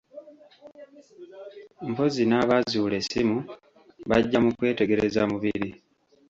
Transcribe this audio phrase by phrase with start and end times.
[1.89, 3.37] Mpozzi n'abaazuula essimu
[4.09, 5.69] bajja mu kwetegereza mubiri